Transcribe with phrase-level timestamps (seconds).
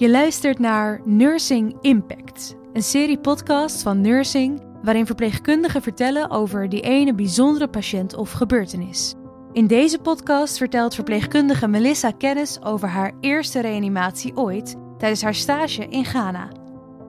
[0.00, 6.80] Je luistert naar Nursing Impact, een serie podcast van Nursing waarin verpleegkundigen vertellen over die
[6.80, 9.14] ene bijzondere patiënt of gebeurtenis.
[9.52, 15.86] In deze podcast vertelt verpleegkundige Melissa kennis over haar eerste reanimatie ooit tijdens haar stage
[15.88, 16.48] in Ghana.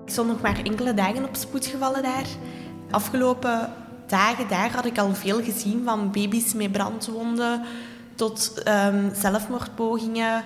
[0.06, 2.28] Ik stond nog maar enkele dagen op spoedgevallen daar.
[2.90, 3.74] Afgelopen
[4.08, 7.62] dagen daar had ik al veel gezien, van baby's met brandwonden
[8.16, 10.44] tot um, zelfmoordpogingen.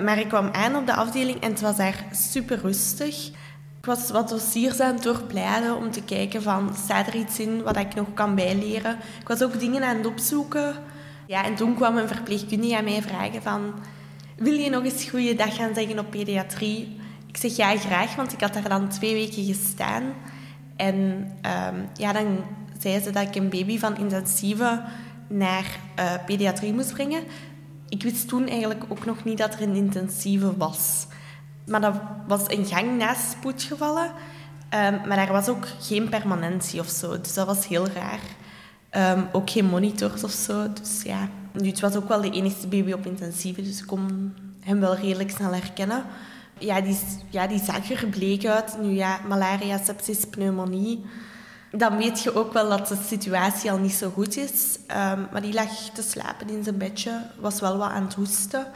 [0.00, 3.26] Maar ik kwam aan op de afdeling en het was daar super rustig.
[3.78, 7.62] Ik was wat dossiers aan het doorblijden om te kijken van, staat er iets in
[7.62, 8.98] wat ik nog kan bijleren.
[9.20, 10.74] Ik was ook dingen aan het opzoeken.
[11.26, 13.74] Ja, en toen kwam een verpleegkundige aan mij vragen van,
[14.36, 17.00] wil je nog eens goede dag gaan zeggen op pediatrie?
[17.26, 20.02] Ik zeg ja, graag, want ik had daar dan twee weken gestaan.
[20.76, 20.94] En
[21.74, 22.44] um, ja, dan
[22.78, 24.82] zei ze dat ik een baby van intensieve
[25.28, 27.22] naar uh, pediatrie moest brengen.
[27.92, 31.06] Ik wist toen eigenlijk ook nog niet dat er een intensieve was.
[31.66, 31.94] Maar dat
[32.26, 34.06] was een gang naast spoedgevallen.
[34.06, 37.20] Um, maar daar was ook geen permanentie of zo.
[37.20, 38.20] Dus dat was heel raar.
[39.16, 40.72] Um, ook geen monitors of zo.
[40.72, 43.62] Dus ja, nu, het was ook wel de enige baby op intensieve.
[43.62, 46.04] Dus ik kon hem wel redelijk snel herkennen.
[46.58, 46.98] Ja, die,
[47.30, 48.76] ja, die zag er bleek uit.
[48.82, 51.04] Nu ja, malaria, sepsis, pneumonie
[51.72, 54.78] dan weet je ook wel dat de situatie al niet zo goed is.
[54.88, 58.66] Um, maar die lag te slapen in zijn bedje, was wel wat aan het hoesten.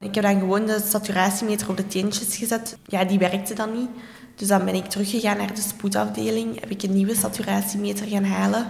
[0.00, 2.76] Ik heb dan gewoon de saturatiemeter op de teentjes gezet.
[2.86, 3.88] Ja, die werkte dan niet.
[4.34, 8.66] Dus dan ben ik teruggegaan naar de spoedafdeling, heb ik een nieuwe saturatiemeter gaan halen.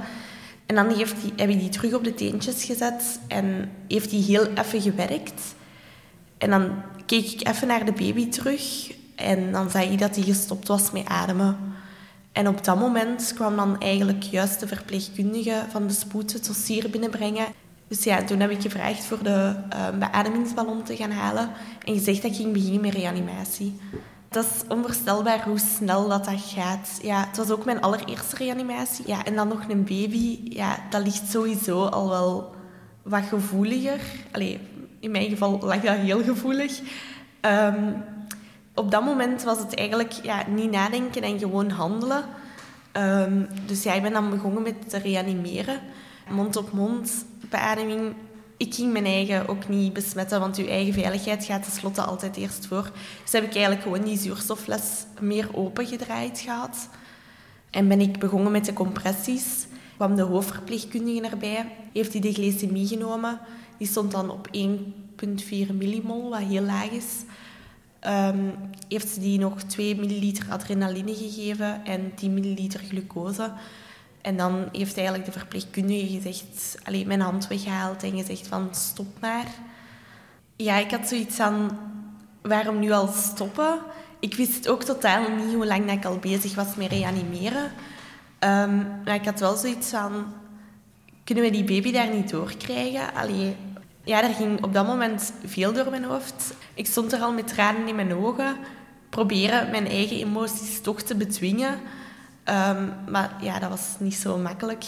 [0.66, 4.22] En dan heeft die, heb ik die terug op de teentjes gezet en heeft die
[4.22, 5.42] heel even gewerkt.
[6.38, 6.70] En dan
[7.06, 10.90] keek ik even naar de baby terug en dan zag ik dat hij gestopt was
[10.90, 11.71] met ademen.
[12.32, 16.90] En op dat moment kwam dan eigenlijk juist de verpleegkundige van de spoed het dossier
[16.90, 17.46] binnenbrengen.
[17.88, 21.50] Dus ja, toen heb ik gevraagd voor de uh, beademingsballon te gaan halen
[21.84, 23.80] en gezegd dat ik ging beginnen met reanimatie.
[24.28, 26.98] Dat is onvoorstelbaar hoe snel dat, dat gaat.
[27.02, 29.08] Ja, het was ook mijn allereerste reanimatie.
[29.08, 30.38] Ja, en dan nog een baby.
[30.44, 32.54] Ja, dat ligt sowieso al wel
[33.02, 34.00] wat gevoeliger.
[34.30, 34.60] Allee,
[35.00, 36.80] in mijn geval lag dat heel gevoelig.
[37.40, 38.04] Um,
[38.82, 42.24] op dat moment was het eigenlijk ja, niet nadenken en gewoon handelen.
[42.92, 45.80] Um, dus ja, ik ben dan begonnen met te reanimeren.
[46.30, 48.14] Mond-op-mond beademing.
[48.56, 52.66] Ik ging mijn eigen ook niet besmetten, want uw eigen veiligheid gaat tenslotte altijd eerst
[52.66, 52.90] voor.
[53.22, 56.88] Dus heb ik eigenlijk gewoon die zuurstoffles meer opengedraaid gehad.
[57.70, 59.66] En ben ik begonnen met de compressies.
[59.96, 63.38] kwam de hoofdverpleegkundige erbij, heeft hij de glycemie genomen.
[63.78, 67.24] Die stond dan op 1,4 millimol, wat heel laag is.
[68.06, 68.54] Um,
[68.88, 73.52] heeft ze die nog 2 milliliter adrenaline gegeven en 10 milliliter glucose.
[74.20, 79.20] En dan heeft eigenlijk de verpleegkundige gezegd, alleen mijn hand weggehaald en gezegd van stop
[79.20, 79.46] maar.
[80.56, 81.78] Ja, ik had zoiets van,
[82.40, 83.78] waarom nu al stoppen?
[84.20, 87.64] Ik wist ook totaal niet hoe lang ik al bezig was met reanimeren.
[88.40, 90.24] Um, maar ik had wel zoiets van,
[91.24, 93.14] kunnen we die baby daar niet doorkrijgen?
[93.14, 93.56] Allee,
[94.04, 96.54] ja, er ging op dat moment veel door mijn hoofd.
[96.74, 98.56] Ik stond er al met tranen in mijn ogen,
[99.08, 101.78] proberen mijn eigen emoties toch te bedwingen.
[102.44, 104.84] Um, maar ja, dat was niet zo makkelijk.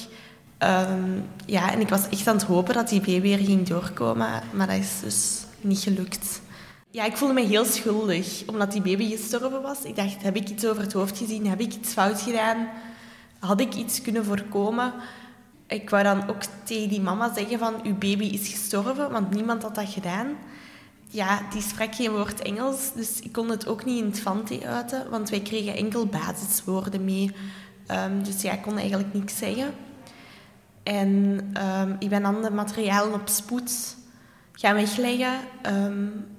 [0.58, 4.42] Um, ja, en ik was echt aan het hopen dat die baby weer ging doorkomen,
[4.52, 6.40] maar dat is dus niet gelukt.
[6.90, 9.82] Ja, ik voelde me heel schuldig, omdat die baby gestorven was.
[9.82, 11.46] Ik dacht, heb ik iets over het hoofd gezien?
[11.46, 12.68] Heb ik iets fout gedaan?
[13.38, 14.92] Had ik iets kunnen voorkomen?
[15.66, 19.62] Ik wou dan ook tegen die mama zeggen van, uw baby is gestorven, want niemand
[19.62, 20.26] had dat gedaan.
[21.08, 24.66] Ja, die sprak geen woord Engels, dus ik kon het ook niet in het Fante
[24.66, 27.30] uiten, want wij kregen enkel basiswoorden mee.
[27.90, 29.74] Um, dus ja, ik kon eigenlijk niks zeggen.
[30.82, 31.08] En
[31.80, 33.96] um, ik ben dan de materialen op spoed
[34.52, 36.32] gaan wegleggen, um.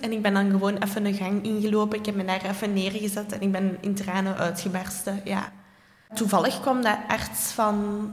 [0.00, 1.98] En ik ben dan gewoon even een gang ingelopen.
[1.98, 5.20] Ik heb me daar even neergezet en ik ben in tranen uitgebarsten.
[5.24, 5.52] Ja.
[6.14, 8.10] Toevallig kwam de arts van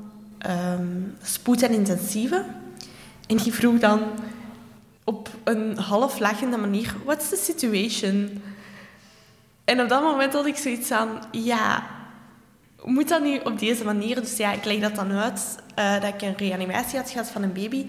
[0.49, 2.45] um, spoed en intensieve.
[3.27, 4.01] En die vroeg dan
[5.03, 8.41] op een half lachende manier: What's the situation?
[9.63, 11.83] En op dat moment had ik zoiets aan: Ja,
[12.83, 14.21] moet dat nu op deze manier?
[14.21, 17.43] Dus ja, ik leg dat dan uit uh, dat ik een reanimatie had gehad van
[17.43, 17.85] een baby.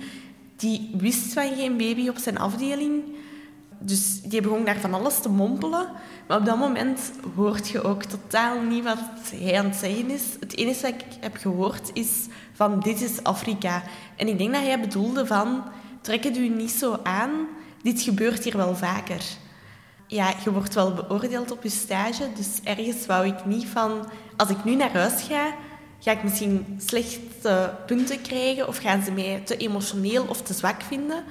[0.57, 3.03] Die wist van geen baby op zijn afdeling.
[3.83, 5.89] Dus die begon daar van alles te mompelen.
[6.27, 7.01] Maar op dat moment
[7.35, 8.99] hoort je ook totaal niet wat
[9.35, 10.23] hij aan het zeggen is.
[10.41, 13.83] Het enige wat ik heb gehoord is van dit is Afrika.
[14.17, 15.63] En ik denk dat hij bedoelde van
[16.01, 17.31] trek het u niet zo aan.
[17.83, 19.23] Dit gebeurt hier wel vaker.
[20.07, 22.29] Ja, je wordt wel beoordeeld op je stage.
[22.37, 24.07] Dus ergens wou ik niet van...
[24.37, 25.55] Als ik nu naar huis ga,
[25.99, 28.69] ga ik misschien slechte punten krijgen.
[28.69, 31.25] Of gaan ze mij te emotioneel of te zwak vinden.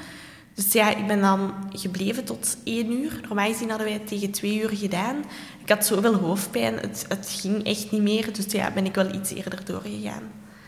[0.59, 3.19] Dus ja, ik ben dan gebleven tot één uur.
[3.27, 5.15] Normaal gezien hadden wij het tegen twee uur gedaan.
[5.63, 8.33] Ik had zoveel hoofdpijn, het, het ging echt niet meer.
[8.33, 10.23] Dus ja, ben ik wel iets eerder doorgegaan.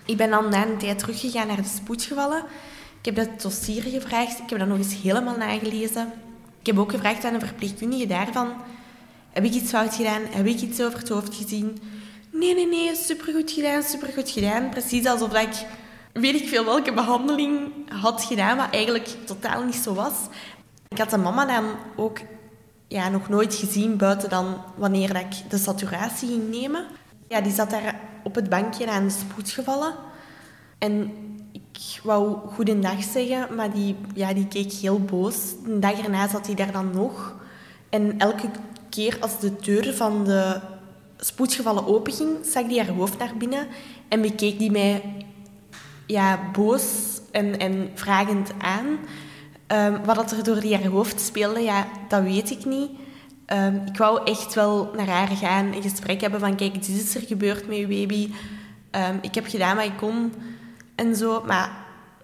[0.06, 2.44] Ik ben dan na een tijd teruggegaan naar de spoedgevallen.
[3.00, 4.40] Ik heb dat dossier gevraagd.
[4.40, 6.14] Ik heb dat nog eens helemaal nagelezen.
[6.60, 8.54] Ik heb ook gevraagd aan een verpleegkundige daarvan...
[9.32, 10.22] Heb ik iets fout gedaan?
[10.30, 11.78] Heb ik iets over het hoofd gezien?
[12.32, 14.70] Nee, nee, nee, supergoed gedaan, supergoed gedaan.
[14.70, 15.66] Precies alsof ik
[16.14, 20.14] weet ik veel welke behandeling had gedaan, wat eigenlijk totaal niet zo was.
[20.88, 21.66] Ik had de mama dan
[21.96, 22.20] ook
[22.88, 26.86] ja, nog nooit gezien, buiten dan wanneer ik de saturatie ging nemen.
[27.28, 29.94] Ja, die zat daar op het bankje aan de spoed gevallen.
[30.78, 31.12] En
[31.52, 35.36] ik wou goedendag zeggen, maar die, ja, die keek heel boos.
[35.66, 37.36] De dag erna zat hij daar dan nog.
[37.90, 38.50] En elke
[38.90, 40.60] keer als de deur van de
[41.18, 43.68] spoedgevallen openging, zag die haar hoofd naar binnen
[44.08, 45.02] en bekeek die mij
[46.06, 48.86] ja, boos en, en vragend aan.
[49.68, 52.92] Um, wat er door die haar hoofd speelde, ja, dat weet ik niet.
[53.48, 57.16] Um, ik wou echt wel naar haar gaan, een gesprek hebben van kijk, dit is
[57.16, 58.32] er gebeurd met je baby.
[58.92, 60.34] Um, ik heb gedaan wat ik kon
[60.96, 61.44] en zo.
[61.46, 61.72] Maar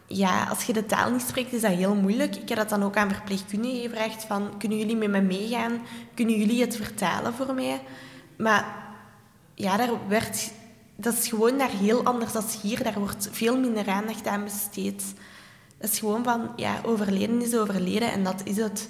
[0.07, 2.35] ja, als je de taal niet spreekt, is dat heel moeilijk.
[2.35, 5.81] Ik heb dat dan ook aan verpleegkundigen gevraagd van kunnen jullie met me meegaan?
[6.13, 7.81] Kunnen jullie het vertalen voor mij?
[8.37, 8.65] Maar
[9.55, 10.51] ja, daar werd
[10.97, 12.83] dat is gewoon daar heel anders dan hier.
[12.83, 15.03] Daar wordt veel minder aandacht aan besteed.
[15.77, 18.89] Dat is gewoon van, ja, overleden is overleden en dat is het.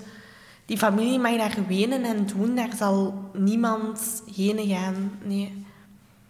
[0.65, 5.11] Die familie mag daar wenen en doen, daar zal niemand heen gaan.
[5.23, 5.65] Nee.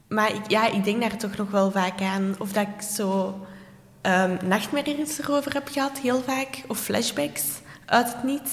[0.07, 2.35] Maar ik, ja, ik denk daar toch nog wel vaak aan.
[2.39, 3.39] Of dat ik zo
[4.01, 6.63] um, nachtmerries erover heb gehad, heel vaak.
[6.67, 7.43] Of flashbacks
[7.85, 8.51] uit het niets.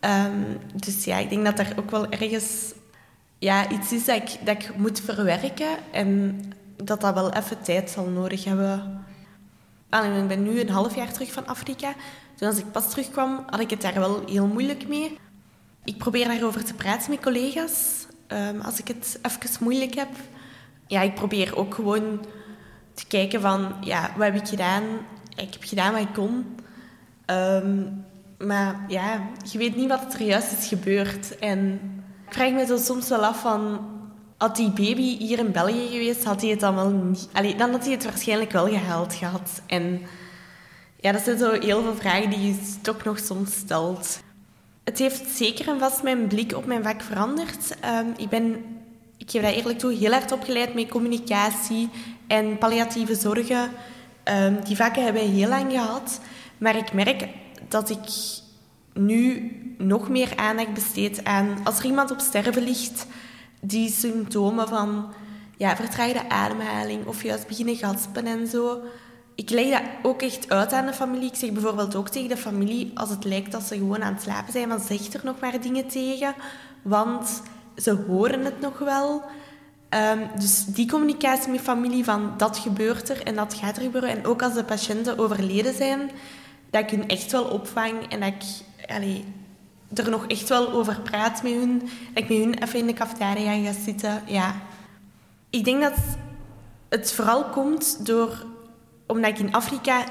[0.00, 2.72] Um, dus ja, ik denk dat er ook wel ergens
[3.42, 6.40] ja, iets is dat ik, dat ik moet verwerken en
[6.76, 9.04] dat dat wel even tijd zal nodig hebben.
[9.90, 11.94] ik ben nu een half jaar terug van Afrika.
[12.36, 15.18] Toen als ik pas terugkwam, had ik het daar wel heel moeilijk mee.
[15.84, 20.10] Ik probeer daarover te praten met collega's, um, als ik het even moeilijk heb.
[20.86, 22.24] Ja, ik probeer ook gewoon
[22.94, 24.82] te kijken van, ja, wat heb ik gedaan?
[25.36, 26.56] Ik heb gedaan wat ik kon.
[27.26, 28.04] Um,
[28.38, 31.38] maar ja, je weet niet wat er juist is gebeurd.
[31.38, 31.80] En
[32.32, 33.80] ik vraag me zo soms wel af van...
[34.36, 37.28] Had die baby hier in België geweest, had hij het dan wel niet...
[37.58, 39.62] Dan had hij het waarschijnlijk wel gehaald gehad.
[39.66, 40.00] En
[41.00, 44.20] ja, dat zijn zo heel veel vragen die je toch nog soms stelt.
[44.84, 47.76] Het heeft zeker en vast mijn blik op mijn vak veranderd.
[47.84, 48.64] Um, ik ben,
[49.16, 51.88] ik geef dat eerlijk toe, heel hard opgeleid met communicatie
[52.26, 53.70] en palliatieve zorgen.
[54.24, 56.20] Um, die vakken hebben we heel lang gehad.
[56.58, 57.28] Maar ik merk
[57.68, 58.08] dat ik
[58.94, 59.52] nu
[59.86, 63.06] nog meer aandacht besteed aan als er iemand op sterven ligt,
[63.60, 65.12] die symptomen van
[65.56, 68.80] ja, vertraagde ademhaling of juist beginnen gaspen en zo.
[69.34, 71.28] Ik leg dat ook echt uit aan de familie.
[71.28, 74.22] Ik zeg bijvoorbeeld ook tegen de familie, als het lijkt dat ze gewoon aan het
[74.22, 76.34] slapen zijn, van zeg er nog maar dingen tegen,
[76.82, 77.42] want
[77.76, 79.22] ze horen het nog wel.
[80.14, 84.10] Um, dus die communicatie met familie van dat gebeurt er en dat gaat er gebeuren.
[84.10, 86.10] En ook als de patiënten overleden zijn,
[86.70, 88.42] dat ik hun echt wel opvang en dat ik
[88.94, 89.24] allee,
[89.94, 91.78] er nog echt wel over praat met hun.
[91.78, 94.22] Dat ik met hun even in de cafetaria ga zitten.
[94.26, 94.54] Ja.
[95.50, 95.94] Ik denk dat
[96.88, 98.46] het vooral komt door...
[99.06, 100.04] Omdat ik in Afrika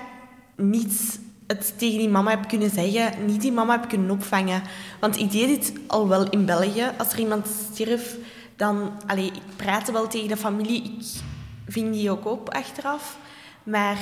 [0.56, 3.26] niet het tegen die mama heb kunnen zeggen.
[3.26, 4.62] Niet die mama heb kunnen opvangen.
[5.00, 6.92] Want ik deed dit al wel in België.
[6.98, 8.18] Als er iemand stierf,
[8.56, 8.92] dan...
[9.08, 10.84] Allee, ik praatte wel tegen de familie.
[10.84, 13.18] Ik ving die ook op achteraf.
[13.64, 13.98] Maar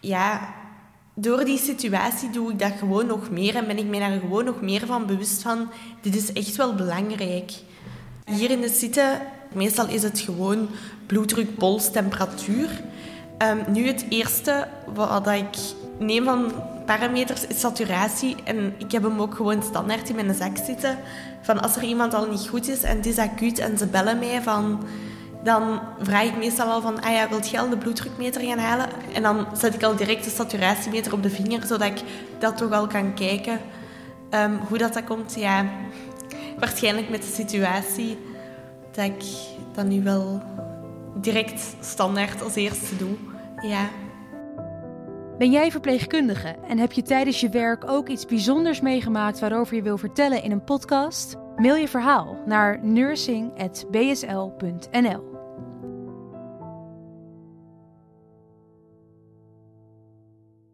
[0.00, 0.54] ja,
[1.18, 4.44] door die situatie doe ik dat gewoon nog meer en ben ik mij daar gewoon
[4.44, 5.68] nog meer van bewust van.
[6.00, 7.52] Dit is echt wel belangrijk.
[8.24, 9.20] Hier in de zitten,
[9.52, 10.68] meestal is het gewoon
[11.06, 12.68] bloeddruk, pols, temperatuur.
[13.38, 15.56] Um, nu het eerste wat ik
[15.98, 16.52] neem van
[16.86, 18.36] parameters is saturatie.
[18.44, 20.98] En ik heb hem ook gewoon standaard in mijn zak zitten.
[21.42, 24.18] Van als er iemand al niet goed is en het is acuut en ze bellen
[24.18, 24.84] mij van
[25.46, 28.86] dan vraag ik meestal al van, ah ja, wilt je al de bloeddrukmeter gaan halen?
[29.14, 32.02] En dan zet ik al direct de saturatiemeter op de vinger, zodat ik
[32.38, 33.60] dat toch al kan kijken.
[34.30, 35.64] Um, hoe dat, dat komt, ja,
[36.58, 38.18] waarschijnlijk met de situatie
[38.92, 39.24] dat ik
[39.74, 40.42] dat nu wel
[41.14, 43.16] direct standaard als eerste doe.
[43.60, 43.88] Ja.
[45.38, 49.82] Ben jij verpleegkundige en heb je tijdens je werk ook iets bijzonders meegemaakt waarover je
[49.82, 51.36] wil vertellen in een podcast?
[51.56, 55.35] Mail je verhaal naar nursing.bsl.nl.